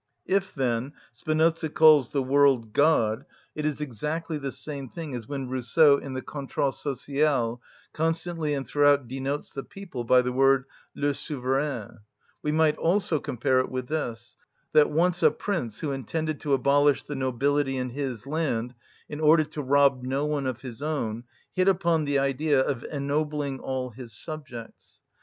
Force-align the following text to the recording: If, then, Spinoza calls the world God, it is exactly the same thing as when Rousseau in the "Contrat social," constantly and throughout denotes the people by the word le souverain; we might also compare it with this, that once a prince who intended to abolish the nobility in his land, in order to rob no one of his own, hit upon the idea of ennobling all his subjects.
If, 0.25 0.55
then, 0.55 0.93
Spinoza 1.13 1.69
calls 1.69 2.09
the 2.11 2.23
world 2.23 2.73
God, 2.73 3.23
it 3.53 3.65
is 3.65 3.79
exactly 3.81 4.39
the 4.39 4.51
same 4.51 4.89
thing 4.89 5.13
as 5.13 5.27
when 5.27 5.47
Rousseau 5.47 5.97
in 5.99 6.13
the 6.13 6.23
"Contrat 6.23 6.73
social," 6.73 7.61
constantly 7.93 8.55
and 8.55 8.65
throughout 8.67 9.07
denotes 9.07 9.51
the 9.51 9.61
people 9.63 10.03
by 10.03 10.23
the 10.23 10.31
word 10.31 10.65
le 10.95 11.11
souverain; 11.13 11.99
we 12.41 12.51
might 12.51 12.77
also 12.79 13.19
compare 13.19 13.59
it 13.59 13.69
with 13.69 13.89
this, 13.89 14.35
that 14.73 14.89
once 14.89 15.21
a 15.21 15.29
prince 15.29 15.81
who 15.81 15.91
intended 15.91 16.39
to 16.39 16.53
abolish 16.53 17.03
the 17.03 17.13
nobility 17.15 17.77
in 17.77 17.91
his 17.91 18.25
land, 18.25 18.73
in 19.07 19.19
order 19.19 19.43
to 19.43 19.61
rob 19.61 20.01
no 20.01 20.25
one 20.25 20.47
of 20.47 20.61
his 20.61 20.81
own, 20.81 21.25
hit 21.53 21.67
upon 21.67 22.05
the 22.05 22.17
idea 22.17 22.59
of 22.59 22.83
ennobling 22.85 23.59
all 23.59 23.91
his 23.91 24.11
subjects. 24.11 25.03